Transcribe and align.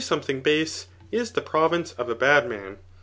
thing 0.03 0.41
base, 0.41 0.87
is 1.11 1.33
the 1.33 1.41
province 1.43 1.91
of 1.93 2.09
a 2.09 2.15
bad 2.15 2.49
man. 2.49 2.79